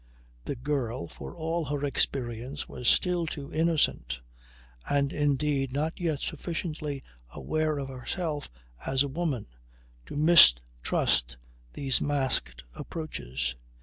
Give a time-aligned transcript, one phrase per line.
[0.45, 4.19] The girl for all her experience was still too innocent,
[4.89, 7.03] and indeed not yet sufficiently
[7.35, 8.49] aware of herself
[8.83, 9.45] as a woman,
[10.07, 11.37] to mistrust
[11.73, 13.55] these masked approaches.